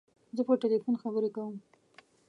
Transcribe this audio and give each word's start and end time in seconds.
زه 0.35 0.41
په 0.47 0.53
تلیفون 0.63 0.95
خبری 1.03 1.29
کوم. 1.35 1.55